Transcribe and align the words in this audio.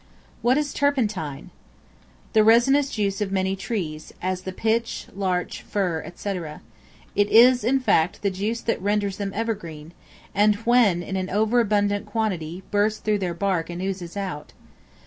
What 0.41 0.57
is 0.57 0.73
Turpentine? 0.73 1.51
The 2.33 2.43
resinous 2.43 2.89
juice 2.89 3.21
of 3.21 3.31
many 3.31 3.55
trees, 3.55 4.11
as 4.19 4.41
the 4.41 4.51
pine, 4.51 4.81
larch, 5.13 5.61
fir, 5.61 6.11
&c. 6.15 6.29
it 7.15 7.29
is, 7.29 7.63
in 7.63 7.79
fact, 7.79 8.23
the 8.23 8.31
juice 8.31 8.61
that 8.61 8.81
renders 8.81 9.17
them 9.17 9.31
evergreen, 9.35 9.93
and 10.33 10.55
when 10.65 11.03
in 11.03 11.17
an 11.17 11.29
over 11.29 11.59
abundant 11.59 12.07
quantity, 12.07 12.63
bursts 12.71 12.99
through 12.99 13.19
their 13.19 13.35
bark, 13.35 13.69
and 13.69 13.79
oozes 13.79 14.17
out. 14.17 14.53